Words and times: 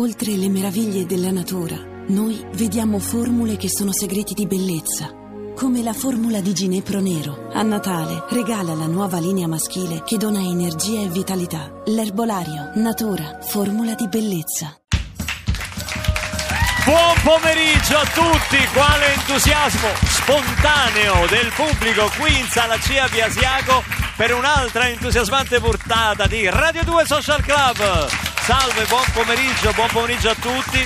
Oltre 0.00 0.32
le 0.32 0.48
meraviglie 0.48 1.04
della 1.04 1.30
natura, 1.30 1.76
noi 2.08 2.42
vediamo 2.54 2.98
formule 2.98 3.58
che 3.58 3.68
sono 3.68 3.92
segreti 3.92 4.32
di 4.32 4.46
bellezza. 4.46 5.10
Come 5.54 5.82
la 5.82 5.92
formula 5.92 6.40
di 6.40 6.54
Ginepro 6.54 7.00
Nero. 7.00 7.50
A 7.52 7.60
Natale 7.60 8.24
regala 8.30 8.72
la 8.72 8.86
nuova 8.86 9.18
linea 9.18 9.46
maschile 9.46 10.02
che 10.02 10.16
dona 10.16 10.40
energia 10.40 11.02
e 11.02 11.08
vitalità. 11.08 11.82
L'erbolario, 11.84 12.70
natura, 12.76 13.40
formula 13.42 13.92
di 13.92 14.08
bellezza. 14.08 14.74
Buon 16.86 17.20
pomeriggio 17.22 17.98
a 17.98 18.06
tutti, 18.06 18.56
quale 18.72 19.12
entusiasmo 19.12 19.88
spontaneo 20.02 21.26
del 21.26 21.52
pubblico 21.54 22.10
qui 22.18 22.38
in 22.38 22.46
sala 22.46 22.78
CIA 22.78 23.06
di 23.08 23.20
Asiago 23.20 23.82
per 24.16 24.32
un'altra 24.32 24.88
entusiasmante 24.88 25.60
portata 25.60 26.26
di 26.26 26.48
Radio 26.48 26.84
2 26.84 27.04
Social 27.04 27.42
Club. 27.42 28.29
Salve, 28.42 28.84
buon 28.86 29.04
pomeriggio, 29.12 29.72
buon 29.72 29.88
pomeriggio 29.92 30.30
a 30.30 30.34
tutti. 30.34 30.78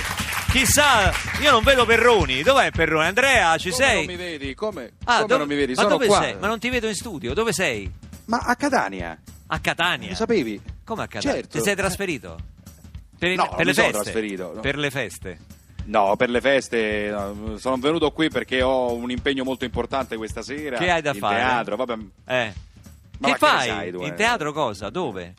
Chissà, 0.51 1.11
io 1.41 1.51
non 1.51 1.63
vedo 1.63 1.85
Perroni. 1.85 2.41
Dov'è 2.43 2.71
Perroni? 2.71 3.07
Andrea, 3.07 3.57
ci 3.57 3.69
Come 3.71 3.83
sei? 3.83 3.95
non 3.97 4.05
mi 4.05 4.15
vedi? 4.15 4.53
Come? 4.53 4.91
Ah, 5.05 5.15
Come 5.15 5.27
dove- 5.27 5.37
non 5.39 5.47
mi 5.47 5.55
vedi? 5.55 5.73
Ma 5.73 5.81
Sono 5.81 5.93
dove 5.95 6.07
qua. 6.07 6.21
sei? 6.21 6.35
Ma 6.39 6.47
non 6.47 6.59
ti 6.59 6.69
vedo 6.69 6.87
in 6.87 6.95
studio. 6.95 7.33
Dove 7.33 7.53
sei? 7.53 7.89
Ma 8.25 8.39
a 8.39 8.55
Catania, 8.55 9.17
A 9.47 9.59
Catania. 9.59 10.09
lo 10.09 10.15
sapevi? 10.15 10.61
Come 10.83 11.03
a 11.03 11.07
Catania? 11.07 11.37
Certo. 11.37 11.57
Ti 11.57 11.63
sei 11.63 11.75
trasferito? 11.75 12.37
Per, 13.17 13.35
No, 13.35 13.49
per 13.55 13.65
le 13.65 13.73
feste? 13.73 13.91
trasferito, 13.91 14.51
no. 14.55 14.61
Per 14.61 14.77
le 14.77 14.89
feste. 14.91 15.39
No, 15.85 16.15
per 16.15 16.29
le 16.29 16.41
feste 16.41 17.09
no, 17.09 17.57
sono 17.57 17.77
venuto 17.77 18.11
qui 18.11 18.29
perché 18.29 18.61
ho 18.61 18.93
un 18.93 19.11
impegno 19.11 19.43
molto 19.43 19.65
importante 19.65 20.17
questa 20.17 20.41
sera. 20.41 20.77
Che 20.77 20.89
hai 20.89 21.01
da 21.01 21.11
in 21.13 21.19
fare? 21.19 21.35
teatro, 21.35 21.75
vabbè, 21.75 21.93
Eh. 22.25 22.53
Ma 23.19 23.31
che 23.31 23.37
fai? 23.37 23.67
sai 23.69 23.91
tu, 23.91 24.01
in 24.01 24.07
eh? 24.11 24.15
teatro 24.15 24.51
cosa? 24.51 24.89
Dove? 24.89 25.33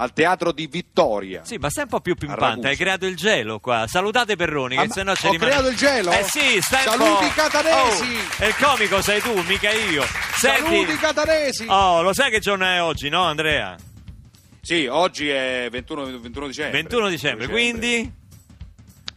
Al 0.00 0.12
teatro 0.14 0.50
di 0.52 0.66
Vittoria. 0.66 1.44
Sì, 1.44 1.56
ma 1.58 1.68
stai 1.68 1.84
un 1.84 1.90
po' 1.90 2.00
più 2.00 2.14
pimpante. 2.14 2.68
Hai 2.68 2.76
creato 2.76 3.04
il 3.06 3.16
gelo 3.16 3.60
qua. 3.60 3.84
Salutate 3.86 4.34
Perroni, 4.34 4.76
Ah, 4.76 4.82
che 4.82 4.86
ma 4.88 4.94
sennò 4.94 5.14
ci 5.14 5.26
ho 5.26 5.30
rimane. 5.32 5.50
creato 5.50 5.68
il 5.68 5.76
gelo? 5.76 6.10
Eh 6.10 6.24
sì, 6.24 6.58
stai 6.62 6.84
Saluti 6.84 7.26
po'. 7.26 7.32
catanesi! 7.34 8.16
Oh, 8.40 8.46
il 8.46 8.56
comico 8.56 9.02
sei 9.02 9.20
tu, 9.20 9.38
mica 9.42 9.70
io. 9.70 10.02
Senti. 10.36 10.62
Saluti 10.62 10.96
catanesi! 10.96 11.66
Oh, 11.68 12.00
lo 12.00 12.14
sai 12.14 12.30
che 12.30 12.40
giorno 12.40 12.64
è 12.64 12.80
oggi, 12.82 13.10
no, 13.10 13.24
Andrea? 13.24 13.76
Sì, 14.62 14.86
oggi 14.86 15.28
è 15.28 15.68
21, 15.70 16.18
21 16.18 16.46
dicembre. 16.46 16.80
21 16.80 17.08
dicembre, 17.08 17.48
quindi. 17.48 18.12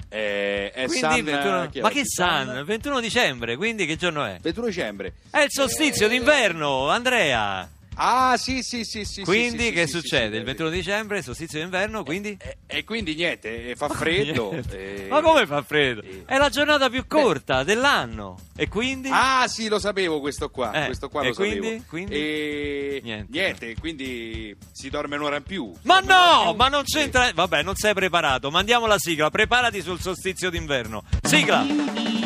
Eh, 0.09 0.69
è 0.71 0.85
quindi 0.85 0.99
San... 0.99 1.23
21 1.23 1.69
chi 1.69 1.79
è 1.79 1.81
Ma 1.81 1.89
che 1.89 2.01
San? 2.05 2.63
21 2.65 2.99
dicembre, 2.99 3.55
quindi 3.55 3.85
che 3.85 3.95
giorno 3.95 4.25
è? 4.25 4.37
21 4.41 4.67
dicembre. 4.67 5.13
È 5.31 5.39
il 5.39 5.49
solstizio 5.49 6.07
d'inverno, 6.09 6.89
Andrea. 6.89 7.67
Ah, 7.95 8.35
sì, 8.37 8.61
sì, 8.63 8.83
sì, 8.83 9.05
sì. 9.05 9.21
Quindi 9.23 9.59
sì, 9.59 9.65
sì, 9.67 9.71
che 9.71 9.85
sì, 9.87 9.91
sì, 9.93 9.99
succede? 9.99 10.31
sì, 10.33 10.37
il 10.39 10.43
21 10.45 10.69
dicembre, 10.69 11.21
solstizio 11.21 11.59
d'inverno, 11.59 12.03
quindi. 12.03 12.37
E, 12.39 12.57
e 12.65 12.83
quindi 12.83 13.13
niente, 13.15 13.69
eh, 13.69 13.75
fa 13.75 13.87
freddo. 13.89 14.51
eh, 14.71 15.07
Ma 15.09 15.21
come 15.21 15.45
fa 15.45 15.61
freddo? 15.61 16.01
eh. 16.01 16.23
È 16.25 16.37
la 16.37 16.49
giornata 16.49 16.89
più 16.89 17.05
corta 17.07 17.63
dell'anno. 17.63 18.39
E 18.55 18.67
quindi? 18.67 19.09
Ah, 19.11 19.47
sì, 19.47 19.67
lo 19.67 19.79
sapevo 19.79 20.19
questo 20.19 20.49
qua. 20.49 20.71
Eh, 20.71 20.85
questo 20.85 21.09
qua 21.09 21.21
e 21.23 21.27
lo 21.27 21.33
sapevo. 21.33 21.59
quindi? 21.59 21.83
Quindi? 21.87 22.15
E 22.15 22.99
Niente. 23.03 23.27
niente. 23.31 23.75
quindi 23.79 24.55
si 24.71 24.89
dorme 24.89 25.15
un'ora 25.15 25.37
in 25.37 25.43
più. 25.43 25.71
Ma 25.83 25.99
no, 25.99 26.47
più. 26.49 26.55
ma 26.55 26.67
non 26.69 26.83
c'entra. 26.83 27.31
Vabbè, 27.33 27.61
non 27.63 27.75
sei 27.75 27.93
preparato. 27.93 28.49
Mandiamo 28.51 28.85
la 28.87 28.97
sigla. 28.97 29.29
Preparati 29.29 29.81
sul 29.81 29.99
solstizio 29.99 30.49
d'inverno. 30.49 31.03
Sigla. 31.21 32.22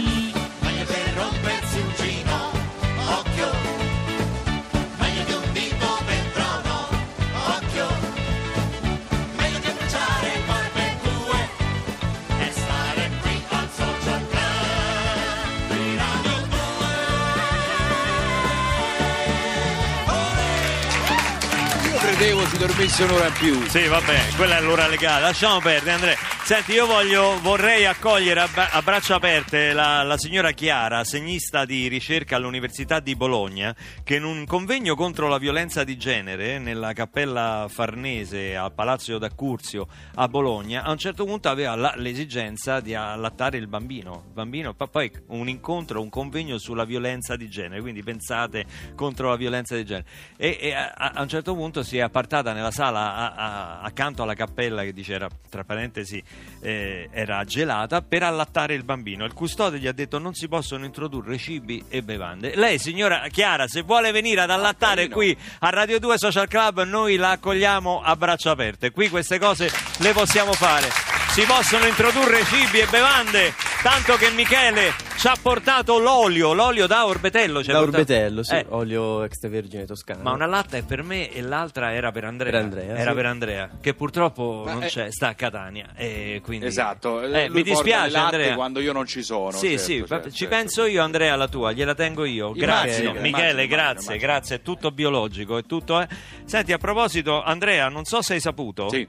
Dormisse 22.78 23.04
un'ora 23.06 23.26
in 23.26 23.34
più. 23.34 23.68
Sì, 23.68 23.88
vabbè, 23.88 24.36
quella 24.36 24.58
è 24.58 24.62
l'ora 24.62 24.88
legale. 24.88 25.22
Lasciamo 25.22 25.60
perdere, 25.60 25.94
Andrea. 25.94 26.37
Senti, 26.48 26.72
io 26.72 26.86
voglio, 26.86 27.38
vorrei 27.42 27.86
accogliere 27.86 28.40
a, 28.40 28.48
bra- 28.48 28.72
a 28.72 28.82
braccia 28.82 29.16
aperte 29.16 29.74
la, 29.74 30.02
la 30.04 30.18
signora 30.18 30.52
Chiara, 30.52 31.04
segnista 31.04 31.66
di 31.66 31.90
ricerca 31.90 32.38
all'Università 32.38 33.02
di 33.02 33.18
Bologna, 33.18 33.76
che 34.02 34.16
in 34.16 34.24
un 34.24 34.46
convegno 34.46 34.96
contro 34.96 35.28
la 35.28 35.40
violenza 35.40 35.84
di 35.84 35.98
genere 35.98 36.58
nella 36.58 36.94
Cappella 36.94 37.66
Farnese 37.68 38.56
al 38.56 38.72
Palazzo 38.72 39.18
d'Accurzio 39.18 39.90
a 40.16 40.30
Bologna, 40.30 40.84
a 40.84 40.92
un 40.92 40.98
certo 40.98 41.26
punto 41.26 41.50
aveva 41.50 41.76
la- 41.76 41.94
l'esigenza 41.98 42.80
di 42.80 42.96
allattare 42.96 43.58
il 43.58 43.68
bambino. 43.68 44.24
Il 44.28 44.34
bambino, 44.34 44.74
poi 44.74 45.12
un 45.28 45.50
incontro, 45.50 46.02
un 46.02 46.08
convegno 46.10 46.58
sulla 46.60 46.86
violenza 46.86 47.36
di 47.36 47.50
genere, 47.50 47.82
quindi 47.82 48.04
pensate 48.04 48.64
contro 48.96 49.28
la 49.28 49.36
violenza 49.36 49.76
di 49.76 49.84
genere. 49.84 50.08
E, 50.38 50.58
e 50.62 50.74
a, 50.74 50.94
a 51.14 51.22
un 51.22 51.28
certo 51.28 51.54
punto 51.54 51.84
si 51.84 51.98
è 51.98 52.02
appartata 52.02 52.54
nella 52.54 52.72
sala 52.72 53.36
a- 53.36 53.82
accanto 53.82 54.24
alla 54.24 54.34
cappella 54.34 54.84
che 54.84 54.94
dice 54.94 55.14
era, 55.14 55.28
tra 55.50 55.66
parentesi, 55.66 56.24
eh, 56.62 57.10
era 57.12 57.44
gelata 57.44 58.02
per 58.02 58.24
allattare 58.24 58.74
il 58.74 58.84
bambino. 58.84 59.26
Il 59.26 59.34
custode 59.34 59.80
gli 59.80 59.88
ha 59.88 59.92
detto 59.92 60.20
non 60.20 60.34
si 60.34 60.48
possono 60.48 60.86
introdurre 60.86 61.38
cibi 61.38 61.84
e 61.90 62.02
bevande. 62.04 62.56
Lei, 62.56 62.80
signora 62.80 63.28
Chiara, 63.30 63.68
se 63.68 63.82
vuole 63.82 64.12
venire 64.12 64.42
ad 64.42 64.50
allattare 64.50 65.08
carino. 65.08 65.16
qui 65.16 65.38
a 65.60 65.70
Radio 65.70 66.00
2 66.00 66.18
Social 66.18 66.48
Club, 66.48 66.84
noi 66.84 67.16
la 67.16 67.32
accogliamo 67.32 68.02
a 68.02 68.16
braccia 68.16 68.52
aperte. 68.52 68.92
Qui 68.92 69.10
queste 69.10 69.40
cose 69.40 69.72
le 70.00 70.12
possiamo 70.14 70.54
fare. 70.54 70.90
Si 71.30 71.44
possono 71.44 71.86
introdurre 71.86 72.44
cibi 72.46 72.80
e 72.80 72.88
bevande, 72.88 73.54
tanto 73.84 74.16
che 74.16 74.30
Michele 74.32 74.92
ci 75.18 75.28
ha 75.28 75.36
portato 75.42 75.98
l'olio, 76.00 76.54
l'olio 76.54 76.88
da 76.88 77.06
Orbetello. 77.06 77.64
ci 77.64 77.70
ha 77.70 77.74
Da 77.74 77.80
portato- 77.80 78.02
Orbetello, 78.02 78.44
sì, 78.44 78.56
Eh, 78.56 78.66
olio 78.70 79.24
extravergine 79.24 79.86
toscano. 79.86 80.22
ma 80.24 80.32
una 80.32 80.46
latta 80.46 80.78
è 80.78 80.84
per 80.84 81.04
me 81.04 81.32
e 81.32 81.42
l'altra 81.42 81.94
era 81.94 82.12
per 82.12 82.26
Andrea. 82.26 82.52
Per 82.52 82.62
Andrea, 82.62 82.96
era 82.96 83.10
sì. 83.12 83.16
per 83.16 83.26
Andrea, 83.26 83.70
che 83.82 83.94
purtroppo 83.94 84.64
Ma 84.66 84.74
non 84.74 84.84
è- 84.84 84.88
c'è, 84.88 85.12
sta 85.12 85.30
a 85.30 85.34
Catania. 85.36 85.90
E 85.96 86.42
quindi... 86.44 86.66
Esatto. 86.66 87.22
Eh, 87.22 87.28
lui 87.28 87.64
mi 87.64 87.64
porta 87.64 87.70
dispiace, 87.70 88.06
le 88.06 88.12
latte 88.12 88.36
Andrea. 88.36 88.56
quando 88.56 88.80
io 88.80 88.94
non 88.94 89.06
ci 89.06 89.24
sono. 89.24 89.52
Sì, 89.52 89.68
certo, 89.70 89.84
sì, 89.84 89.98
certo, 90.00 90.16
va- 90.16 90.24
ci 90.24 90.32
certo. 90.32 90.56
penso 90.56 90.86
io, 90.86 91.02
Andrea, 91.04 91.34
alla 91.34 91.48
tua, 91.48 91.72
gliela 91.72 91.96
tengo 91.96 92.26
io. 92.26 92.52
Grazie, 92.52 93.02
Immagino, 93.04 93.22
Michele, 93.22 93.50
immagino, 93.52 93.68
grazie, 93.76 94.02
immagino. 94.14 94.18
grazie. 94.32 94.56
È 94.58 94.62
tutto 94.62 94.92
biologico, 94.92 95.58
è 95.58 95.64
tutto. 95.66 96.02
eh. 96.02 96.08
Senti, 96.46 96.74
a 96.74 96.78
proposito, 96.78 97.42
Andrea, 97.42 97.90
non 97.90 98.04
so 98.06 98.22
se 98.22 98.34
hai 98.34 98.40
saputo. 98.40 98.90
Sì. 98.90 99.08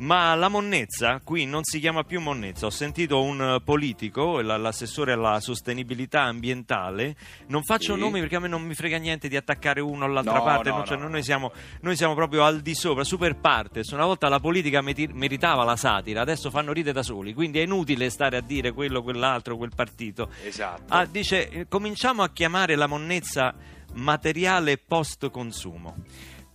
Ma 0.00 0.32
la 0.36 0.48
monnezza 0.48 1.20
qui 1.24 1.44
non 1.44 1.64
si 1.64 1.80
chiama 1.80 2.04
più 2.04 2.20
monnezza. 2.20 2.66
Ho 2.66 2.70
sentito 2.70 3.20
un 3.20 3.40
eh, 3.42 3.60
politico, 3.64 4.40
la- 4.40 4.56
l'assessore 4.56 5.10
alla 5.12 5.40
sostenibilità 5.40 6.22
ambientale. 6.22 7.16
Non 7.48 7.64
faccio 7.64 7.94
Sì. 7.94 8.00
nomi 8.00 8.20
perché 8.20 8.36
a 8.36 8.38
me 8.40 8.46
non 8.46 8.62
mi 8.62 8.74
frega 8.74 8.96
niente 8.98 9.26
di 9.28 9.36
attaccare 9.36 9.80
uno 9.80 10.04
all'altra 10.04 10.34
No, 10.38 10.42
parte. 10.44 10.70
no, 10.70 10.82
c'è- 10.82 10.94
no, 10.96 11.02
no. 11.02 11.08
Noi, 11.08 11.24
siamo, 11.24 11.50
noi 11.80 11.96
siamo 11.96 12.14
proprio 12.14 12.44
al 12.44 12.60
di 12.60 12.74
sopra, 12.76 13.02
super 13.02 13.34
partes. 13.40 13.90
Una 13.90 14.04
volta 14.04 14.28
la 14.28 14.38
politica 14.38 14.80
meti- 14.82 15.08
meritava 15.12 15.64
la 15.64 15.74
satira, 15.74 16.20
adesso 16.20 16.48
fanno 16.50 16.72
ride 16.72 16.92
da 16.92 17.02
soli. 17.02 17.34
Quindi 17.34 17.58
è 17.58 17.62
inutile 17.62 18.08
stare 18.08 18.36
a 18.36 18.40
dire 18.40 18.70
quello, 18.72 19.02
quell'altro, 19.02 19.56
quel 19.56 19.72
partito. 19.74 20.30
Esatto. 20.44 20.84
Ah, 20.94 21.06
dice, 21.06 21.48
eh, 21.48 21.66
cominciamo 21.68 22.22
a 22.22 22.28
chiamare 22.30 22.76
la 22.76 22.86
monnezza 22.86 23.52
materiale 23.94 24.78
post 24.78 25.28
consumo 25.30 25.96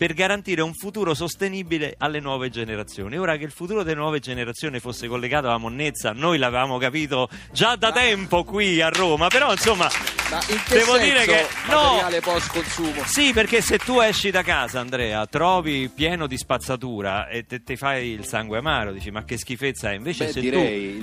per 0.04 0.16
garantire 0.16 0.62
un 0.62 0.74
futuro 0.74 1.14
sostenibile 1.14 1.96
alle 1.98 2.20
nuove 2.20 2.50
generazioni. 2.50 3.18
Ora 3.18 3.38
che 3.38 3.46
il 3.46 3.52
futuro 3.52 3.84
delle 3.84 3.96
nuove 3.96 4.20
generazioni 4.20 4.82
fosse 4.82 5.08
collegato 5.08 5.48
alla 5.48 5.58
monnezza, 5.58 6.12
noi 6.12 6.38
l'avevamo 6.38 6.78
capito 6.78 7.30
già 7.54 7.78
da 7.78 7.94
tempo 7.94 8.44
qui 8.44 8.82
a 8.82 8.90
Roma, 8.90 9.30
però 9.30 9.52
insomma 9.52 9.88
Ma 10.34 10.42
in 10.50 10.64
che 10.66 10.74
devo 10.78 10.98
dire 10.98 11.26
che 11.26 11.48
no, 11.68 11.76
materiale 11.82 12.20
post 12.22 12.52
consumo? 12.52 13.04
sì, 13.06 13.32
perché 13.34 13.62
se 13.62 13.78
tu 13.78 14.00
esci 14.00 14.32
da 14.32 14.42
casa, 14.42 14.80
Andrea, 14.80 15.26
trovi 15.28 15.90
pieno 15.94 16.28
di 16.28 16.38
spazzatura 16.38 17.28
e 17.28 17.46
te, 17.46 17.62
te 17.64 17.76
fai 17.78 18.10
il 18.10 18.26
sangue 18.26 18.58
amaro, 18.58 18.92
dici 18.92 19.12
ma 19.12 19.24
che 19.24 19.38
schifezza 19.38 19.92
è. 19.92 19.96
Invece 19.96 20.26
Beh, 20.26 20.32
se, 20.32 20.50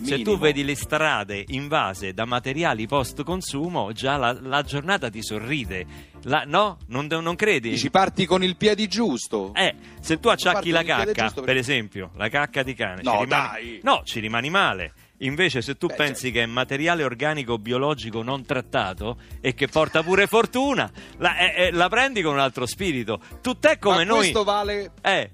tu, 0.01 0.05
se 0.05 0.23
tu 0.23 0.39
vedi 0.39 0.65
le 0.65 0.75
strade 0.75 1.45
invase 1.49 2.13
da 2.13 2.25
materiali 2.25 2.87
post 2.87 3.23
consumo, 3.23 3.93
già 3.93 4.17
la, 4.17 4.37
la 4.41 4.63
giornata 4.63 5.09
ti 5.11 5.23
sorride. 5.23 6.09
La- 6.25 6.45
no? 6.47 6.79
Non, 6.89 7.07
non 7.07 7.35
credi? 7.37 7.71
Dici 7.71 7.91
parti 7.91 8.27
con 8.27 8.43
il 8.43 8.57
piede 8.57 8.87
giusto? 8.89 9.53
Eh, 9.55 9.75
se 10.01 10.19
tu 10.21 10.29
acciacchi 10.29 10.71
la 10.71 10.83
cacca, 10.83 11.31
per 11.31 11.57
esempio, 11.57 12.11
la 12.17 12.29
cacca 12.29 12.63
di 12.63 12.75
cane, 12.75 13.01
No, 13.03 13.13
ci 13.13 13.19
rimani, 13.25 13.53
dai. 13.53 13.81
no, 13.83 14.03
ci 14.05 14.21
rimani 14.21 14.51
male. 14.51 14.93
Invece, 15.23 15.61
se 15.63 15.77
tu 15.77 15.87
Beh, 15.87 15.95
pensi 15.95 16.23
certo. 16.23 16.37
che 16.39 16.43
è 16.45 16.47
materiale 16.47 17.05
organico 17.05 17.59
biologico 17.59 18.23
non 18.23 18.45
trattato 18.47 19.19
e 19.41 19.53
che 19.55 19.69
porta 19.69 20.03
pure 20.03 20.27
fortuna, 20.27 20.91
la, 21.19 21.37
eh, 21.39 21.67
eh, 21.67 21.71
la 21.73 21.89
prendi 21.89 22.23
con 22.23 22.33
un 22.35 22.39
altro 22.39 22.65
spirito. 22.67 23.21
Tutt'è 23.43 23.79
come 23.79 23.97
Ma 23.99 24.05
noi. 24.05 24.19
questo 24.19 24.45
vale 24.45 24.93
Eh, 25.03 25.31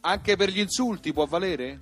anche 0.00 0.36
per 0.36 0.48
gli 0.50 0.60
insulti, 0.60 1.12
può 1.12 1.26
valere? 1.26 1.78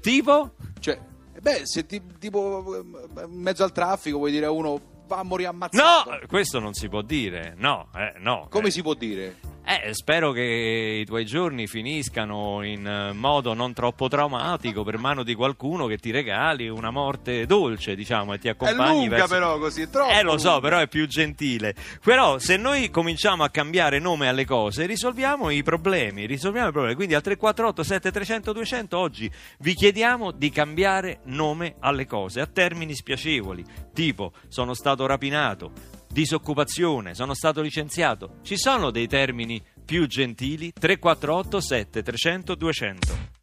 tipo? 0.00 0.54
Cioè, 0.80 0.98
beh, 1.40 1.60
se 1.66 1.86
ti- 1.86 2.02
tipo 2.18 2.74
eh, 2.76 3.24
in 3.24 3.40
mezzo 3.40 3.62
al 3.64 3.72
traffico 3.72 4.18
vuoi 4.18 4.32
dire 4.32 4.46
a 4.46 4.50
uno 4.50 4.80
va 5.06 5.18
a 5.18 5.22
morire 5.22 5.48
ammazzato. 5.48 6.10
No, 6.10 6.18
questo 6.26 6.58
non 6.58 6.74
si 6.74 6.88
può 6.88 7.00
dire. 7.02 7.54
No, 7.56 7.88
eh, 7.94 8.14
no. 8.18 8.48
Come 8.50 8.68
eh. 8.68 8.70
si 8.70 8.82
può 8.82 8.92
dire? 8.94 9.36
Eh, 9.70 9.92
spero 9.92 10.32
che 10.32 11.00
i 11.02 11.04
tuoi 11.04 11.26
giorni 11.26 11.66
finiscano 11.66 12.62
in 12.62 12.86
eh, 12.86 13.12
modo 13.12 13.52
non 13.52 13.74
troppo 13.74 14.08
traumatico 14.08 14.82
per 14.82 14.96
mano 14.96 15.22
di 15.22 15.34
qualcuno 15.34 15.84
che 15.84 15.98
ti 15.98 16.10
regali 16.10 16.70
una 16.70 16.90
morte 16.90 17.44
dolce, 17.44 17.94
diciamo, 17.94 18.32
e 18.32 18.38
ti 18.38 18.46
È 18.46 18.52
accompagni 18.52 19.00
lunga 19.00 19.16
verso... 19.16 19.34
però 19.34 19.58
così, 19.58 19.82
è 19.82 19.90
troppo 19.90 20.10
Eh 20.10 20.22
lo 20.22 20.38
so, 20.38 20.60
però 20.60 20.78
è 20.78 20.88
più 20.88 21.06
gentile. 21.06 21.74
Però 22.02 22.38
se 22.38 22.56
noi 22.56 22.88
cominciamo 22.88 23.44
a 23.44 23.50
cambiare 23.50 23.98
nome 23.98 24.28
alle 24.28 24.46
cose, 24.46 24.86
risolviamo 24.86 25.50
i 25.50 25.62
problemi, 25.62 26.24
risolviamo 26.24 26.68
i 26.68 26.72
problemi. 26.72 26.94
Quindi 26.94 27.14
al 27.14 27.20
348 27.20 27.82
7300 27.82 28.52
200 28.54 28.96
oggi 28.96 29.30
vi 29.58 29.74
chiediamo 29.74 30.30
di 30.30 30.48
cambiare 30.48 31.20
nome 31.24 31.74
alle 31.80 32.06
cose 32.06 32.40
a 32.40 32.46
termini 32.46 32.94
spiacevoli, 32.94 33.62
tipo 33.92 34.32
sono 34.48 34.72
stato 34.72 35.04
rapinato, 35.04 35.97
disoccupazione, 36.08 37.14
sono 37.14 37.34
stato 37.34 37.60
licenziato. 37.60 38.38
Ci 38.42 38.56
sono 38.56 38.90
dei 38.90 39.06
termini 39.06 39.62
più 39.84 40.06
gentili? 40.06 40.72
348 40.72 41.60
7300 41.60 42.54
200. 42.54 43.37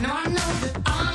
Now 0.00 0.16
I 0.16 0.28
know 0.28 0.34
that 0.34 0.82
I'm 0.86 1.09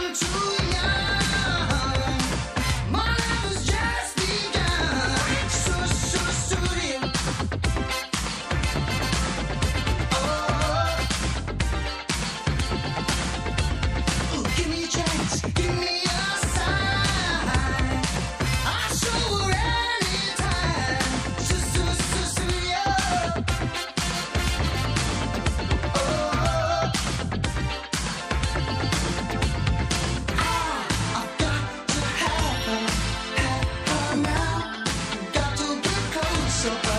so 36.66 36.72
bad. 36.82 36.95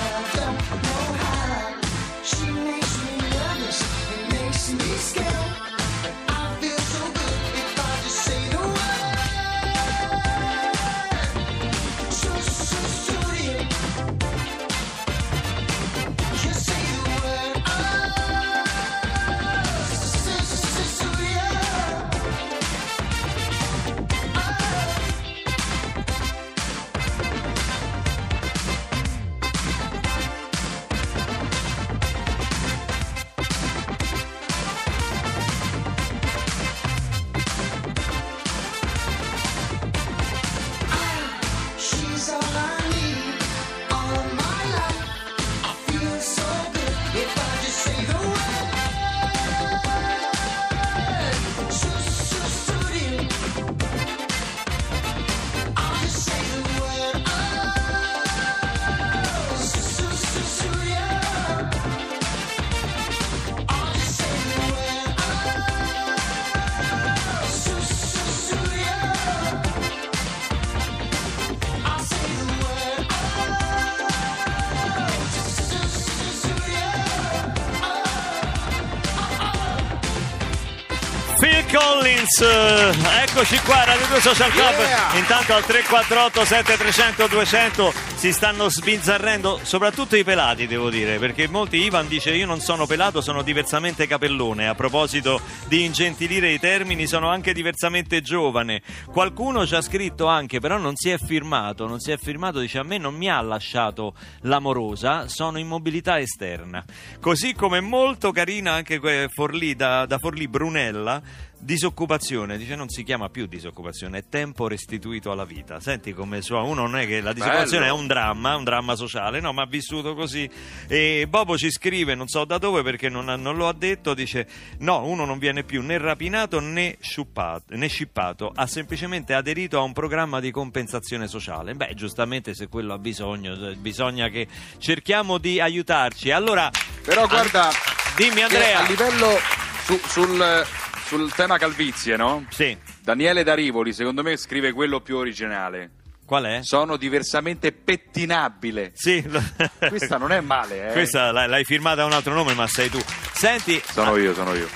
Collins, 81.77 82.41
eh, 82.41 83.25
eccoci 83.29 83.59
qua, 83.59 83.85
Radio 83.85 84.07
2 84.07 84.21
Social 84.21 84.51
Club. 84.51 84.79
Yeah! 84.79 85.19
Intanto 85.19 85.53
al 85.53 85.63
348 85.63 86.45
7300 86.47 87.27
200 87.27 87.93
si 88.15 88.33
stanno 88.33 88.71
sbizzarrendo, 88.71 89.61
soprattutto 89.63 90.17
i 90.17 90.25
pelati, 90.25 90.67
devo 90.67 90.89
dire, 90.89 91.19
perché 91.19 91.49
molti 91.49 91.83
Ivan 91.83 92.09
dice 92.09 92.35
io 92.35 92.47
non 92.47 92.61
sono 92.61 92.87
pelato, 92.87 93.21
sono 93.21 93.43
diversamente 93.43 94.07
capellone. 94.07 94.69
A 94.69 94.75
proposito 94.75 95.39
di 95.67 95.85
ingentilire 95.85 96.51
i 96.51 96.59
termini, 96.59 97.07
sono 97.07 97.29
anche 97.29 97.53
diversamente 97.53 98.23
giovane. 98.23 98.81
Qualcuno 99.13 99.67
ci 99.67 99.75
ha 99.75 99.83
scritto 99.83 100.29
anche, 100.29 100.61
però 100.61 100.79
non 100.79 100.97
si 100.97 101.11
è 101.11 101.19
firmato, 101.19 101.87
non 101.87 102.01
si 102.01 102.11
è 102.11 102.17
firmato, 102.17 102.59
dice 102.59 102.79
a 102.79 102.85
me 102.85 102.97
non 102.97 103.15
mi 103.15 103.29
ha 103.29 103.41
lasciato 103.43 104.15
l'amorosa, 104.43 105.29
sono 105.29 105.59
in 105.59 105.67
mobilità 105.67 106.19
esterna. 106.19 106.83
Così 107.21 107.53
come 107.53 107.81
molto 107.81 108.33
carina 108.33 108.73
anche 108.73 109.29
Forlì, 109.29 109.77
da, 109.77 110.07
da 110.07 110.17
Forlì 110.17 110.49
Brunella, 110.49 111.21
disoccupazione, 111.67 112.57
dice 112.57 112.77
non 112.77 112.89
si 112.89 113.03
chiama 113.03 113.29
più 113.29 113.47
disoccupazione, 113.47 114.19
è 114.19 114.25
tempo 114.31 114.69
restituito 114.69 115.33
alla 115.33 115.45
vita. 115.45 115.81
Senti 115.81 116.15
come 116.15 116.41
suona, 116.41 116.65
uno 116.67 116.83
non 116.83 116.97
è 116.97 117.07
che 117.07 117.21
la 117.21 117.33
disoccupazione 117.33 117.87
Bello. 117.87 117.97
è 117.97 118.01
un 118.01 118.07
dramma, 118.07 118.55
un 118.55 118.63
dramma 118.65 118.95
sociale, 118.95 119.41
no, 119.41 119.53
ma 119.53 119.63
ha 119.63 119.67
vissuto 119.67 120.15
così. 120.15 120.49
E 120.87 121.27
Bobo 121.29 121.59
ci 121.59 121.71
scrive, 121.73 122.15
non 122.15 122.29
so 122.29 122.45
da 122.45 122.59
dove 122.59 122.83
perché 122.83 123.09
non, 123.09 123.25
non 123.25 123.57
lo 123.57 123.67
ha 123.67 123.73
detto, 123.75 124.15
dice 124.15 124.47
no, 124.79 125.05
uno 125.05 125.25
non 125.25 125.39
viene 125.39 125.65
più 125.65 125.83
né 125.83 125.99
rapinato 125.99 126.61
né, 126.61 126.97
sciuppato, 127.01 127.75
né 127.75 127.89
scippato, 127.89 128.53
ha 128.55 128.67
semplicemente 128.67 129.35
aderito 129.35 129.79
a 129.79 129.83
un 129.83 129.93
programma 129.93 130.39
di 130.39 130.53
compensazione 130.53 131.27
sociale. 131.27 131.75
Beh, 131.75 131.95
giustamente 131.95 132.55
se 132.55 132.69
quello 132.69 132.95
ha 132.95 132.99
bisogno, 132.99 133.75
bisogna 133.77 134.29
che 134.29 134.47
cerchiamo 134.79 135.39
di 135.39 135.61
aiutarci. 135.61 136.31
Allora, 136.31 136.71
Però 137.03 137.27
guarda, 137.27 137.71
dimmi 138.17 138.37
che 138.37 138.43
Andrea. 138.43 138.79
a 138.79 138.87
livello 138.87 139.37
su- 139.85 140.01
sul, 140.07 140.65
sul 141.07 141.33
tema 141.33 141.57
calvizie, 141.57 142.17
no? 142.17 142.45
Sì. 142.49 142.77
Daniele 143.01 143.45
Darivoli, 143.45 143.93
secondo 143.93 144.25
me, 144.25 144.37
scrive 144.37 144.73
quello 144.73 145.01
più 145.01 145.17
originale. 145.17 145.91
Qual 146.27 146.43
è? 146.45 146.59
Sono 146.63 146.97
diversamente 146.97 147.71
pettinabile. 147.71 148.91
Sì, 148.95 149.25
Questa 149.89 150.19
non 150.19 150.33
è 150.33 150.41
male, 150.41 150.89
eh. 150.89 150.93
Questa 150.93 151.31
l'hai, 151.31 151.65
firmata 151.65 152.03
a 152.03 152.07
un 152.07 152.13
altro 152.13 152.35
nome, 152.35 152.55
ma 152.55 152.67
sei 152.67 152.91
tu. 152.91 152.99
Senti, 153.33 153.81
Sono 153.85 154.17
io, 154.17 154.35
sono 154.35 154.53
io. 154.55 154.69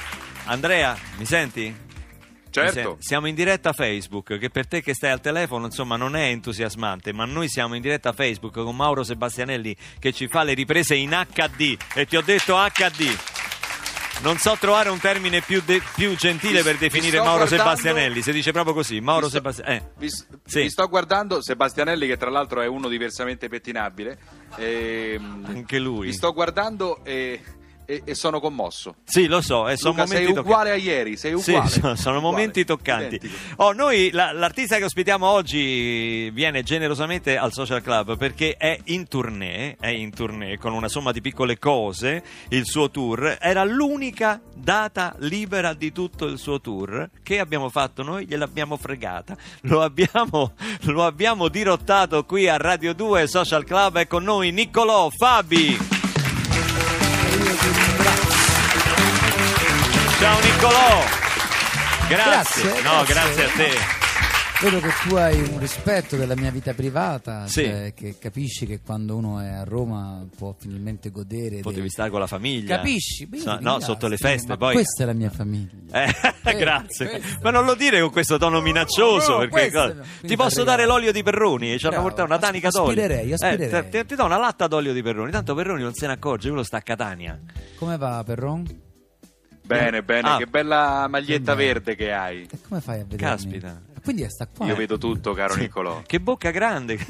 Andrea, 0.45 0.97
mi 1.17 1.25
senti? 1.25 1.75
Certo. 2.51 2.97
Siamo 3.01 3.27
in 3.27 3.35
diretta 3.35 3.73
Facebook, 3.73 4.39
che 4.39 4.51
per 4.51 4.67
te 4.69 4.83
che 4.83 4.95
stai 4.95 5.11
al 5.11 5.21
telefono, 5.21 5.67
insomma, 5.67 5.97
non 5.97 6.15
è 6.15 6.29
entusiasmante, 6.29 7.13
ma 7.13 7.25
noi 7.25 7.49
siamo 7.49 7.75
in 7.75 7.83
diretta 7.83 8.13
Facebook 8.13 8.55
con 8.55 8.75
Mauro 8.77 9.03
Sebastianelli 9.03 9.77
che 9.99 10.13
ci 10.13 10.29
fa 10.29 10.45
le 10.45 10.55
riprese 10.55 10.95
in 10.95 11.11
HD 11.11 11.77
e 11.95 12.07
ti 12.07 12.17
ho 12.17 12.23
detto 12.23 12.57
HD. 12.57 13.17
Non 14.23 14.37
so 14.37 14.55
trovare 14.61 14.91
un 14.91 14.99
termine 14.99 15.41
più, 15.41 15.63
de- 15.65 15.81
più 15.95 16.15
gentile 16.15 16.59
Vi- 16.59 16.63
per 16.65 16.73
vi 16.77 16.89
definire 16.89 17.19
Mauro 17.21 17.47
Sebastianelli, 17.47 18.21
si 18.21 18.33
dice 18.33 18.53
proprio 18.53 18.75
così, 18.75 19.01
Mauro 19.01 19.23
Vi 19.23 19.29
sto- 19.29 19.37
Sebastianelli. 19.39 19.85
Vi, 19.97 20.11
s- 20.11 20.27
Sì. 20.45 20.61
vi 20.63 20.69
sto 20.71 20.89
guardando 20.89 21.41
Sebastianelli, 21.43 22.07
che 22.07 22.19
tra 22.19 22.29
l'altro 22.29 22.61
è 22.61 22.67
uno 22.67 22.89
diversamente 22.89 23.49
pettinabile. 23.49 24.19
ehm, 24.57 25.45
Anche 25.47 25.79
lui. 25.79 26.07
Vi 26.09 26.13
sto 26.13 26.33
guardando 26.35 27.03
e, 27.05 27.41
e- 27.91 28.03
e 28.05 28.15
sono 28.15 28.41
commosso. 28.41 28.97
Sì, 29.05 29.27
lo 29.27 29.41
so, 29.41 29.69
e 29.69 29.77
sono 29.77 29.91
Luca, 29.93 30.05
momenti 30.05 30.25
sei 30.25 30.35
toccanti. 30.35 30.49
uguale 30.49 30.71
a 30.71 30.75
ieri, 30.77 31.17
sei 31.17 31.39
Sì, 31.41 31.51
uguale. 31.51 31.69
sono, 31.71 31.95
sono 31.97 32.17
Uguale, 32.19 32.37
momenti 32.37 32.65
toccanti. 32.65 33.21
Oh, 33.57 33.73
noi, 33.73 34.11
la- 34.13 34.33
l'artista 34.33 34.77
che 34.79 34.85
ospitiamo 34.85 35.27
oggi 35.27 36.31
viene 36.31 36.63
generosamente 36.63 37.37
al 37.37 37.53
Social 37.53 37.83
Club 37.83 38.17
perché 38.17 38.57
è 38.57 38.79
in 38.85 39.09
tournée, 39.09 39.77
è 39.81 39.89
in 39.89 40.11
tournée 40.15 40.57
con 40.59 40.73
una 40.73 40.89
somma 40.89 41.13
di 41.13 41.21
piccole 41.21 41.59
cose, 41.59 42.23
il 42.51 42.65
suo 42.67 42.91
tour. 42.91 43.37
Era 43.41 43.65
l'unica 43.65 44.41
data 44.55 45.15
libera 45.19 45.73
di 45.75 45.93
tutto 45.93 46.27
il 46.27 46.39
suo 46.39 46.61
tour 46.61 47.09
che 47.23 47.39
abbiamo 47.39 47.69
fatto 47.69 48.03
noi, 48.03 48.27
gliel'abbiamo 48.27 48.77
fregata. 48.77 49.37
Lo 49.63 49.83
abbiamo, 49.83 50.53
lo 50.83 51.05
abbiamo 51.05 51.49
dirottato 51.49 52.25
qui 52.25 52.49
a 52.49 52.57
Radio 52.57 52.93
2 52.95 53.27
Social 53.27 53.65
Club. 53.65 53.99
È 53.99 54.07
con 54.07 54.23
noi 54.25 54.51
Niccolò 54.53 55.09
Fabi. 55.11 56.00
Ciao 60.21 60.39
Niccolò. 60.41 61.01
Grazie. 62.09 62.63
Grazie, 62.63 62.83
No, 62.83 63.03
grazie. 63.05 63.15
grazie 63.15 63.45
a 63.45 63.49
te. 63.57 63.99
Vedo 64.63 64.81
che 64.81 64.91
tu 65.09 65.15
hai 65.15 65.41
un 65.41 65.59
rispetto 65.59 66.17
della 66.17 66.37
mia 66.37 66.51
vita 66.51 66.75
privata, 66.75 67.47
Sì. 67.47 67.65
cioè 67.65 67.95
che 67.95 68.17
capisci 68.19 68.67
che 68.67 68.81
quando 68.85 69.17
uno 69.17 69.41
è 69.41 69.49
a 69.49 69.65
Roma 69.65 70.23
può 70.37 70.55
finalmente 70.59 71.11
godere. 71.11 71.61
Potevi 71.61 71.81
dei- 71.83 71.91
stare 71.91 72.11
con 72.11 72.21
la 72.21 72.27
famiglia. 72.27 72.77
Capisci? 72.77 73.27
Bene, 73.27 73.43
So- 73.43 73.59
no, 73.61 73.81
sotto 73.81 74.07
le 74.07 74.19
feste 74.19 74.49
ma 74.49 74.57
poi. 74.59 74.75
Questa 74.75 75.03
è 75.05 75.07
la 75.07 75.15
mia 75.15 75.31
famiglia. 75.31 76.05
Eh, 76.05 76.13
Eh, 76.45 76.55
grazie. 76.57 77.09
questo. 77.09 77.39
Ma 77.41 77.51
non 77.51 77.65
lo 77.65 77.75
dire 77.75 78.01
con 78.03 78.11
questo 78.11 78.37
tono 78.37 78.61
minaccioso. 78.61 79.39
No, 79.39 79.49
perché 79.49 79.71
cosa- 79.71 79.87
no. 79.87 80.03
Quindi 80.03 80.27
Ti 80.29 80.37
posso 80.37 80.63
dare 80.65 80.85
l'olio 80.85 81.11
di 81.13 81.23
Perroni? 81.23 81.79
Ci 81.79 81.87
hanno 81.87 82.03
portato 82.03 82.25
una 82.25 82.39
tanica 82.39 82.69
d'olio. 82.69 82.89
aspirerei, 83.03 83.33
aspirerei. 83.33 83.79
Eh, 83.87 83.89
ti, 83.89 84.07
ti 84.09 84.15
do 84.15 84.25
una 84.27 84.37
latta 84.39 84.67
d'olio 84.67 84.93
di 84.93 85.03
Perroni. 85.03 85.31
Tanto 85.31 85.55
Perroni 85.55 85.83
non 85.83 85.95
se 85.95 86.07
ne 86.07 86.13
accorge, 86.13 86.49
quello 86.49 86.65
sta 86.65 86.77
a 86.77 86.83
Catania. 86.83 87.39
Come 87.77 87.97
va, 87.97 88.23
Perron? 88.27 88.89
Bene, 89.79 90.03
bene, 90.03 90.29
Ah. 90.29 90.37
che 90.37 90.47
bella 90.47 91.07
maglietta 91.09 91.33
Che 91.53 91.57
bello. 91.57 91.57
verde 91.57 91.95
che 91.97 92.13
hai. 92.13 92.47
E 92.51 92.59
come 92.67 92.81
fai 92.81 93.01
a 93.01 93.05
vedermi? 93.05 93.17
Caspita. 93.19 93.81
Quindi 94.03 94.27
sta 94.31 94.47
qua. 94.47 94.65
Io 94.67 94.75
vedo 94.75 94.97
tutto, 94.97 95.35
caro 95.35 95.53
Sì. 95.53 95.61
Niccolò. 95.61 96.03
Che 96.07 96.21
bocca 96.21 96.51
grande. 96.51 96.97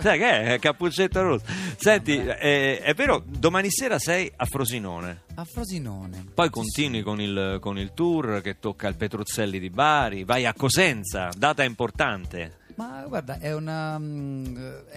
Sai 0.00 0.18
che 0.18 0.54
è? 0.54 0.58
Cappuccetto 0.60 1.20
rosso. 1.22 1.44
Senti, 1.76 2.16
eh, 2.16 2.78
è 2.80 2.94
vero, 2.94 3.22
domani 3.26 3.68
sera 3.70 3.98
sei 3.98 4.30
a 4.36 4.44
Frosinone. 4.44 5.22
A 5.34 5.44
Frosinone. 5.44 6.24
Poi 6.32 6.46
Sì, 6.46 6.52
continui 6.52 7.02
con 7.02 7.20
il, 7.20 7.58
con 7.60 7.78
il 7.78 7.92
tour 7.94 8.40
che 8.42 8.58
tocca 8.60 8.86
il 8.86 8.96
Petruzzelli 8.96 9.58
di 9.58 9.70
Bari, 9.70 10.22
vai 10.24 10.46
a 10.46 10.54
Cosenza, 10.54 11.30
data 11.36 11.64
importante. 11.64 12.58
Ma 12.76 13.04
guarda, 13.08 13.38
è, 13.38 13.54
una, 13.54 13.98
mm, 13.98 14.56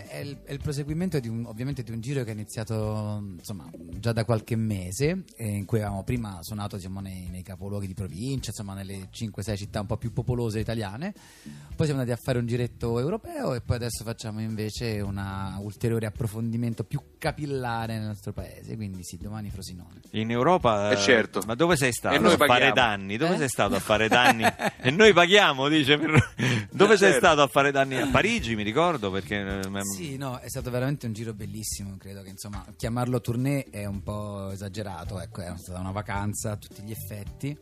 è, 0.09 0.17
il, 0.17 0.37
è 0.43 0.51
il 0.51 0.59
proseguimento 0.59 1.19
di 1.19 1.27
un, 1.29 1.45
ovviamente 1.45 1.81
di 1.81 1.91
un 1.91 2.01
giro 2.01 2.23
che 2.23 2.29
è 2.31 2.33
iniziato 2.33 3.23
insomma, 3.37 3.69
già 3.99 4.11
da 4.11 4.25
qualche 4.25 4.55
mese, 4.55 5.23
eh, 5.37 5.47
in 5.47 5.65
cui 5.65 5.79
avevamo 5.79 6.03
prima 6.03 6.39
suonato 6.41 6.75
diciamo, 6.75 6.99
nei, 6.99 7.27
nei 7.31 7.41
capoluoghi 7.41 7.87
di 7.87 7.93
provincia, 7.93 8.49
insomma 8.49 8.73
nelle 8.73 9.07
5-6 9.13 9.55
città 9.55 9.79
un 9.79 9.85
po' 9.85 9.97
più 9.97 10.11
popolose 10.11 10.59
italiane. 10.59 11.13
Poi 11.75 11.85
siamo 11.85 12.01
andati 12.01 12.19
a 12.19 12.21
fare 12.21 12.37
un 12.39 12.45
giretto 12.47 12.99
europeo 12.99 13.53
e 13.53 13.61
poi 13.61 13.77
adesso 13.77 14.03
facciamo 14.03 14.41
invece 14.41 14.99
un 14.99 15.17
ulteriore 15.61 16.05
approfondimento 16.05 16.83
più 16.83 16.99
capillare 17.17 17.97
nel 17.97 18.07
nostro 18.07 18.33
paese. 18.33 18.75
Quindi 18.75 19.03
sì, 19.03 19.17
domani 19.17 19.49
Frosinone. 19.49 20.01
In 20.11 20.31
Europa, 20.31 20.91
Eh, 20.91 20.97
certo. 20.97 21.41
ma 21.45 21.55
dove 21.55 21.77
sei 21.77 21.93
stato 21.93 22.15
E 22.15 22.19
noi 22.19 22.33
a 22.33 22.37
fare 22.37 22.71
danni? 22.73 23.15
Dove 23.15 23.35
Eh? 23.35 23.37
sei 23.37 23.47
stato 23.49 23.75
a 23.75 23.79
fare 23.79 24.07
danni? 24.09 24.43
e 24.81 24.91
noi 24.91 25.13
paghiamo, 25.13 25.69
dice. 25.69 25.97
per- 25.97 26.67
Dove 26.71 26.97
sei 26.97 27.11
certo. 27.11 27.25
stato 27.25 27.41
a 27.41 27.47
fare 27.47 27.67
danni? 27.67 27.68
A 28.01 28.07
Parigi, 28.11 28.55
mi 28.55 28.63
ricordo, 28.63 29.11
perché... 29.11 29.35
eh, 29.39 29.83
Sì, 29.83 30.17
no, 30.17 30.37
è 30.39 30.49
stato 30.49 30.69
veramente 30.69 31.05
un 31.05 31.13
giro 31.13 31.33
bellissimo. 31.33 31.95
Credo 31.97 32.21
che 32.21 32.29
insomma 32.29 32.65
chiamarlo 32.75 33.21
tournée 33.21 33.65
è 33.69 33.85
un 33.85 34.01
po' 34.01 34.49
esagerato. 34.51 35.19
Ecco, 35.19 35.41
è 35.41 35.53
stata 35.57 35.79
una 35.79 35.91
vacanza 35.91 36.51
a 36.51 36.57
tutti 36.57 36.81
gli 36.81 36.91
effetti. 36.91 37.57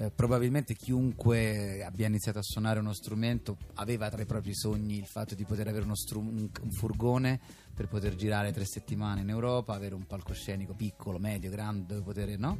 Eh, 0.00 0.10
probabilmente 0.12 0.74
chiunque 0.74 1.82
abbia 1.84 2.06
iniziato 2.06 2.38
a 2.38 2.42
suonare 2.42 2.78
uno 2.78 2.92
strumento 2.92 3.56
aveva 3.74 4.08
tra 4.08 4.22
i 4.22 4.26
propri 4.26 4.54
sogni 4.54 4.96
il 4.96 5.06
fatto 5.06 5.34
di 5.34 5.44
poter 5.44 5.66
avere 5.66 5.84
stru- 5.96 6.22
un, 6.22 6.48
un 6.62 6.70
furgone 6.70 7.40
per 7.74 7.88
poter 7.88 8.14
girare 8.14 8.52
tre 8.52 8.64
settimane 8.64 9.22
in 9.22 9.28
Europa, 9.28 9.74
avere 9.74 9.96
un 9.96 10.06
palcoscenico 10.06 10.72
piccolo, 10.74 11.18
medio, 11.18 11.50
grande, 11.50 11.94
dove 11.94 12.02
poter 12.02 12.38
no? 12.38 12.58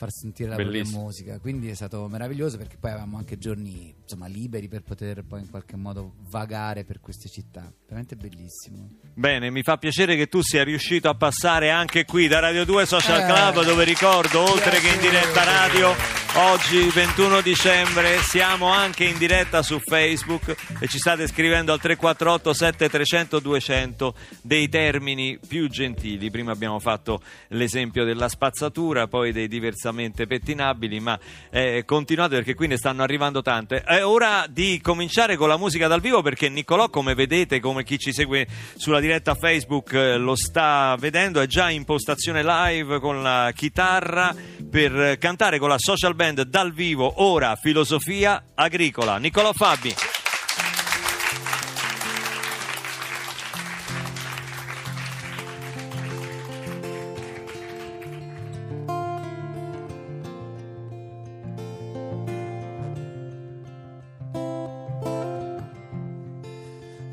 Far 0.00 0.10
sentire 0.10 0.48
la 0.48 0.54
propria 0.54 0.78
Bellissimo. 0.78 1.02
musica. 1.02 1.38
Quindi 1.40 1.68
è 1.68 1.74
stato 1.74 2.08
meraviglioso 2.08 2.56
perché 2.56 2.78
poi 2.78 2.92
avevamo 2.92 3.18
anche 3.18 3.36
giorni 3.36 3.94
insomma, 4.00 4.28
liberi 4.28 4.66
per 4.66 4.80
poter 4.80 5.22
poi 5.24 5.40
in 5.40 5.50
qualche 5.50 5.76
modo 5.76 6.14
vagare 6.30 6.84
per 6.84 7.00
queste 7.00 7.28
città. 7.28 7.70
Veramente 7.84 8.16
bellissimo. 8.16 8.88
Bene, 9.12 9.50
mi 9.50 9.62
fa 9.62 9.76
piacere 9.76 10.16
che 10.16 10.26
tu 10.28 10.40
sia 10.40 10.64
riuscito 10.64 11.10
a 11.10 11.14
passare 11.14 11.70
anche 11.70 12.06
qui 12.06 12.28
da 12.28 12.38
Radio 12.38 12.64
2 12.64 12.86
Social 12.86 13.20
Eh. 13.20 13.24
Club, 13.26 13.62
dove 13.66 13.84
ricordo, 13.84 14.40
oltre 14.40 14.80
che 14.80 14.88
in 14.88 15.00
diretta 15.00 15.44
radio, 15.44 15.92
oggi 16.34 16.88
21 16.88 17.40
dicembre 17.40 18.18
siamo 18.18 18.68
anche 18.68 19.04
in 19.04 19.18
diretta 19.18 19.62
su 19.62 19.80
Facebook 19.80 20.54
e 20.78 20.86
ci 20.86 20.98
state 20.98 21.26
scrivendo 21.26 21.72
al 21.72 21.80
348 21.80 22.52
7300 22.52 23.40
200 23.40 24.14
dei 24.42 24.68
termini 24.68 25.38
più 25.46 25.68
gentili. 25.68 26.30
Prima 26.30 26.52
abbiamo 26.52 26.78
fatto 26.78 27.20
l'esempio 27.48 28.04
della 28.04 28.28
spazzatura, 28.28 29.08
poi 29.08 29.32
dei 29.32 29.48
diversamente 29.48 30.26
pettinabili, 30.26 31.00
ma 31.00 31.18
eh, 31.50 31.84
continuate 31.84 32.36
perché 32.36 32.54
qui 32.54 32.68
ne 32.68 32.76
stanno 32.76 33.02
arrivando 33.02 33.42
tante. 33.42 33.82
È 33.82 34.04
ora 34.04 34.46
di 34.48 34.80
cominciare 34.80 35.36
con 35.36 35.48
la 35.48 35.56
musica 35.56 35.88
dal 35.88 36.00
vivo 36.00 36.22
perché 36.22 36.48
Niccolò, 36.48 36.90
come 36.90 37.14
vedete, 37.14 37.60
come 37.60 37.82
chi 37.82 37.98
ci 37.98 38.12
segue 38.12 38.46
sulla 38.76 39.00
diretta 39.00 39.34
Facebook 39.34 39.92
eh, 39.94 40.16
lo 40.16 40.36
sta 40.36 40.96
vedendo, 40.98 41.40
è 41.40 41.46
già 41.46 41.70
in 41.70 41.84
postazione 41.84 42.42
live 42.44 43.00
con 43.00 43.22
la 43.22 43.50
chitarra 43.54 44.34
per 44.70 45.18
cantare 45.18 45.58
con 45.58 45.68
la 45.68 45.78
social 45.78 46.14
band 46.20 46.42
dal 46.42 46.70
vivo 46.70 47.22
ora 47.22 47.56
Filosofia 47.56 48.48
Agricola. 48.54 49.16
Niccolò 49.16 49.54
Fabi. 49.54 49.94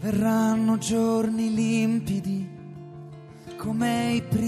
Verranno 0.02 0.78
giorni 0.80 1.54
limpidi 1.54 2.46
come 3.56 4.16
i 4.16 4.22
primi 4.22 4.47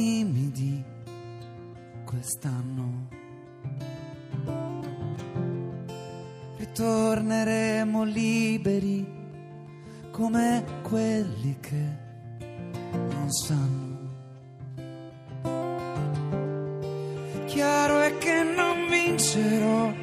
non 19.20 19.28
vincerò 19.28 19.94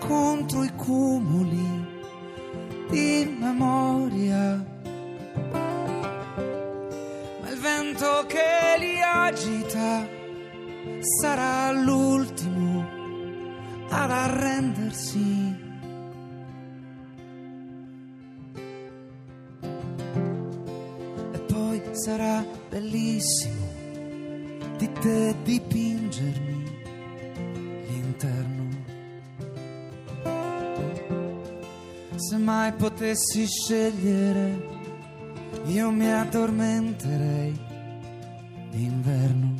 contro 0.00 0.64
i 0.64 0.72
cumuli 0.74 1.86
di 2.90 3.36
memoria. 3.38 4.64
Ma 7.40 7.48
il 7.48 7.58
vento 7.60 8.26
che 8.26 8.78
li 8.78 9.00
agita 9.00 10.06
sarà 11.20 11.70
l'ultimo 11.70 12.84
ad 13.88 14.10
arrendersi. 14.10 15.56
E 21.32 21.38
poi 21.46 21.82
sarà 21.92 22.44
bellissimo 22.68 23.70
di 24.76 24.92
te 24.92 25.36
dipingermi 25.44 26.31
mai 32.42 32.72
potessi 32.72 33.46
scegliere, 33.46 34.60
io 35.66 35.90
mi 35.90 36.12
addormenterei 36.12 37.58
d'inverno. 38.70 39.54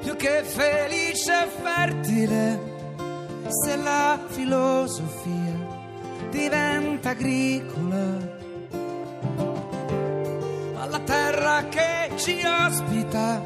Più 0.00 0.16
che 0.16 0.42
felice 0.42 1.44
e 1.44 1.48
fertile, 1.62 2.60
se 3.48 3.76
la 3.76 4.18
filosofia 4.26 5.54
diventa 6.30 7.10
agricola. 7.10 8.34
Ma 10.74 10.86
la 10.86 11.00
terra 11.00 11.64
che 11.68 12.10
ci 12.16 12.42
ospita, 12.44 13.40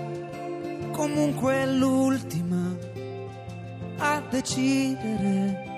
comunque 0.92 1.54
è 1.54 1.66
l'ultima 1.66 2.74
a 3.98 4.22
decidere. 4.30 5.69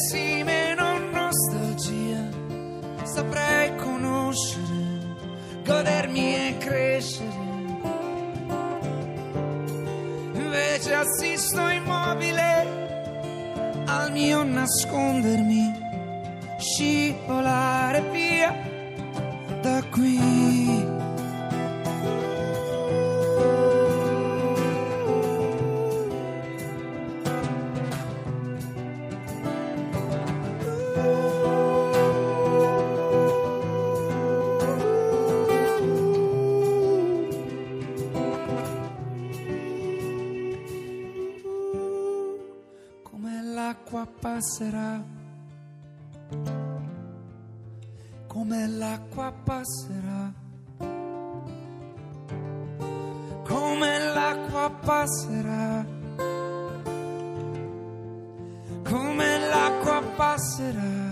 Avessi 0.00 0.42
meno 0.44 0.98
nostalgia, 1.12 2.24
saprei 3.04 3.74
conoscere, 3.76 4.64
godermi 5.64 6.34
e 6.34 6.56
crescere. 6.58 7.48
Invece 10.32 10.94
assisto 10.94 11.68
immobile 11.68 12.78
al 13.86 14.10
mio 14.12 14.42
nascondermi, 14.42 15.59
passerà, 44.40 45.04
come 48.26 48.66
l'acqua 48.68 49.34
passerà, 49.44 50.32
come 53.44 53.98
l'acqua 54.14 54.70
passerà, 54.70 55.84
come 58.82 59.38
l'acqua 59.50 60.02
passerà, 60.16 61.09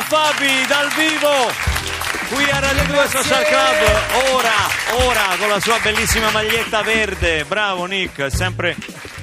Fabi 0.00 0.66
dal 0.66 0.88
vivo 0.94 1.78
qui 2.28 2.48
a 2.50 2.60
Radio 2.60 2.84
2 2.84 3.08
Social 3.08 3.44
Club. 3.44 4.32
Ora, 4.32 5.04
ora 5.04 5.36
con 5.38 5.48
la 5.48 5.60
sua 5.60 5.78
bellissima 5.82 6.30
maglietta 6.30 6.82
verde. 6.82 7.44
Bravo 7.44 7.86
Nick. 7.86 8.20
È 8.20 8.30
sempre, 8.30 8.76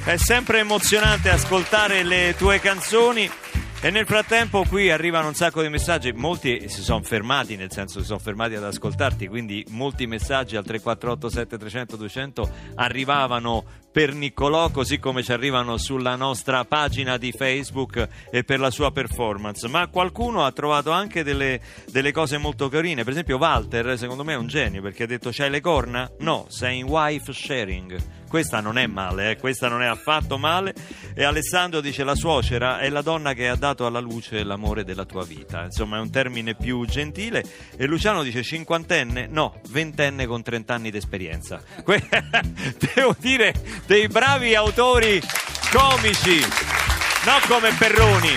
è 0.03 0.17
sempre 0.17 0.59
emozionante 0.59 1.29
ascoltare 1.29 2.03
le 2.03 2.35
tue 2.37 2.59
canzoni 2.59 3.29
e 3.79 3.91
nel 3.91 4.07
frattempo 4.07 4.65
qui 4.67 4.89
arrivano 4.89 5.27
un 5.27 5.35
sacco 5.35 5.61
di 5.61 5.69
messaggi, 5.69 6.11
molti 6.11 6.67
si 6.67 6.81
sono 6.81 7.03
fermati, 7.03 7.55
nel 7.55 7.71
senso 7.71 7.99
si 7.99 8.05
sono 8.05 8.17
fermati 8.17 8.55
ad 8.55 8.63
ascoltarti, 8.63 9.27
quindi 9.27 9.63
molti 9.69 10.07
messaggi 10.07 10.55
al 10.55 10.65
348 10.65 11.29
7300 11.29 11.95
200 11.95 12.51
arrivavano 12.75 13.63
per 13.91 14.13
Niccolò, 14.13 14.71
così 14.71 14.97
come 14.97 15.21
ci 15.21 15.31
arrivano 15.31 15.77
sulla 15.77 16.15
nostra 16.15 16.65
pagina 16.65 17.17
di 17.17 17.31
Facebook 17.31 18.07
e 18.31 18.43
per 18.43 18.59
la 18.59 18.71
sua 18.71 18.91
performance. 18.91 19.67
Ma 19.67 19.87
qualcuno 19.87 20.43
ha 20.43 20.51
trovato 20.51 20.91
anche 20.91 21.23
delle, 21.23 21.61
delle 21.91 22.11
cose 22.11 22.37
molto 22.37 22.69
carine, 22.69 23.03
per 23.03 23.13
esempio 23.13 23.37
Walter, 23.37 23.97
secondo 23.97 24.23
me 24.23 24.33
è 24.33 24.37
un 24.37 24.47
genio 24.47 24.81
perché 24.81 25.03
ha 25.03 25.07
detto 25.07 25.29
c'hai 25.31 25.51
le 25.51 25.61
corna? 25.61 26.09
No, 26.19 26.45
sei 26.49 26.79
in 26.79 26.85
wife 26.85 27.31
sharing. 27.31 28.16
Questa 28.27 28.59
non 28.59 28.77
è 28.77 28.87
male, 28.87 29.31
eh, 29.31 29.37
questa 29.37 29.67
non 29.67 29.81
è 29.81 29.85
affatto 29.85 30.37
male. 30.37 30.73
E 31.13 31.23
Alessandro 31.23 31.81
dice 31.81 32.03
la 32.03 32.15
suocera 32.15 32.79
è 32.79 32.89
la 32.89 33.01
donna 33.01 33.33
che 33.33 33.47
ha 33.47 33.55
dato 33.55 33.85
alla 33.85 33.99
luce 33.99 34.43
l'amore 34.43 34.83
della 34.83 35.05
tua 35.05 35.23
vita. 35.23 35.63
Insomma, 35.63 35.97
è 35.97 35.99
un 35.99 36.11
termine 36.11 36.53
più 36.55 36.85
gentile. 36.85 37.43
E 37.75 37.85
Luciano 37.85 38.23
dice 38.23 38.43
cinquantenne? 38.43 39.27
No, 39.27 39.61
ventenne 39.69 40.25
con 40.25 40.43
30 40.43 40.73
anni 40.73 40.91
di 40.91 40.97
esperienza. 40.97 41.61
Que- 41.83 42.07
Devo 42.93 43.15
dire, 43.17 43.53
dei 43.85 44.07
bravi 44.07 44.55
autori 44.55 45.21
comici, 45.71 46.39
non 47.25 47.39
come 47.47 47.73
Perroni. 47.73 48.33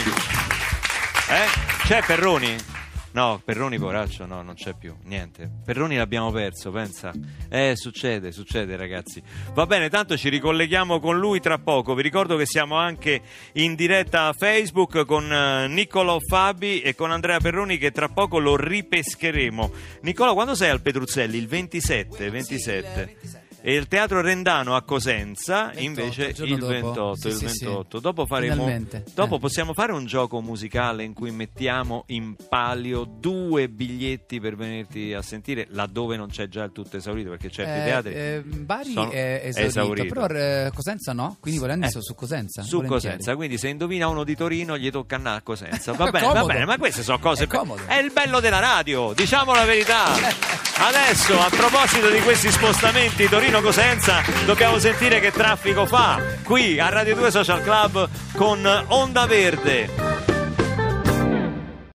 Eh? 1.29 1.47
C'è 1.85 2.03
Perroni? 2.05 2.70
No, 3.13 3.41
Perroni 3.45 3.79
poraccio, 3.79 4.25
no, 4.25 4.43
non 4.43 4.55
c'è 4.55 4.75
più, 4.75 4.95
niente. 5.05 5.51
Perroni 5.65 5.97
l'abbiamo 5.97 6.31
perso, 6.31 6.71
pensa. 6.71 7.13
Eh, 7.49 7.73
succede, 7.75 8.31
succede 8.31 8.77
ragazzi. 8.77 9.21
Va 9.53 9.67
bene, 9.67 9.89
tanto 9.89 10.17
ci 10.17 10.29
ricolleghiamo 10.29 11.01
con 11.01 11.19
lui 11.19 11.41
tra 11.41 11.59
poco. 11.59 11.95
Vi 11.95 12.03
ricordo 12.03 12.37
che 12.37 12.47
siamo 12.47 12.77
anche 12.77 13.21
in 13.55 13.75
diretta 13.75 14.27
a 14.27 14.33
Facebook 14.33 15.05
con 15.07 15.33
eh, 15.33 15.67
Niccolò 15.67 16.19
Fabi 16.21 16.83
e 16.83 16.95
con 16.95 17.11
Andrea 17.11 17.41
Perroni 17.41 17.79
che 17.79 17.91
tra 17.91 18.09
poco 18.09 18.39
lo 18.39 18.57
ripescheremo. 18.57 19.71
Niccolò, 20.03 20.35
quando 20.35 20.55
sei 20.55 20.71
al 20.71 20.81
Petruzzelli? 20.81 21.37
Il 21.37 21.49
27, 21.49 22.31
27. 22.31 23.49
E 23.63 23.75
il 23.75 23.89
teatro 23.89 24.23
Rendano 24.23 24.75
a 24.75 24.83
Cosenza 24.83 25.65
28, 25.75 25.81
invece 25.85 26.33
il 26.39 26.51
il 26.51 26.59
dopo. 26.59 26.73
28, 26.73 27.15
Sì, 27.17 27.29
il 27.29 27.35
sì, 27.35 27.49
sì. 27.49 27.65
28. 27.67 28.01
Dopo 28.01 28.25
faremo 28.25 28.67
dopo 29.15 29.37
Eh. 29.37 29.39
possiamo 29.39 29.75
fare 29.75 29.93
un 29.93 30.07
gioco 30.07 30.41
musicale 30.41 31.05
in 31.05 31.13
cui 31.13 31.31
mettiamo 31.31 32.05
in 32.07 32.37
palio 32.49 33.05
due 33.05 33.69
biglietti 33.69 34.41
per 34.41 34.57
venirti 34.57 35.13
a 35.13 35.21
sentire 35.21 35.67
laddove 35.73 36.17
non 36.17 36.29
c'è 36.29 36.49
già 36.49 36.65
il 36.65 36.73
tutto 36.73 36.97
esaurito 36.97 37.29
perché 37.29 37.51
certi 37.51 37.71
Eh, 37.81 37.85
teatri 37.85 38.15
eh, 38.15 38.43
Bari 38.47 38.95
è 39.11 39.43
esaurito, 39.45 39.61
esauriti. 39.61 40.07
però 40.09 40.27
eh, 40.27 40.71
Cosenza 40.75 41.13
no, 41.13 41.37
quindi 41.39 41.61
volendo 41.61 41.85
Eh, 41.87 41.91
su 41.91 42.15
Cosenza. 42.15 42.63
su 42.63 42.77
volentieri. 42.77 43.05
Cosenza, 43.17 43.37
quindi 43.37 43.59
se 43.59 43.69
indovina 43.69 44.09
uno 44.09 44.25
di 44.25 44.35
Torino 44.37 44.79
gli 44.79 44.91
tocca 44.91 45.17
andare 45.17 45.37
a 45.39 45.43
Cosenza. 45.43 45.93
Va 46.01 46.11
bene, 46.11 46.33
va 46.33 46.45
bene, 46.45 46.65
ma 46.65 46.79
queste 46.79 47.03
sono 47.03 47.19
cose 47.19 47.45
È 47.45 47.47
comodo. 47.47 47.83
È 47.87 47.97
il 47.99 48.11
bello 48.11 48.41
della 48.41 48.59
radio, 48.59 49.13
diciamo 49.13 49.53
la 49.53 49.65
verità. 49.67 50.05
Adesso, 50.83 51.39
a 51.39 51.49
proposito 51.51 52.09
di 52.09 52.21
questi 52.21 52.51
spostamenti 52.51 53.29
Torino-Cosenza, 53.51 54.23
dobbiamo 54.47 54.79
sentire 54.79 55.19
che 55.19 55.33
traffico 55.33 55.85
fa 55.85 56.23
qui 56.45 56.79
a 56.79 56.89
Radio 56.89 57.17
2 57.17 57.33
Social 57.33 57.61
Club 57.63 58.09
con 58.37 58.65
Onda 58.87 59.27
Verde. 59.27 60.30